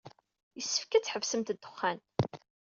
[0.57, 1.99] Yessefk ad tḥebsemt ddexxan.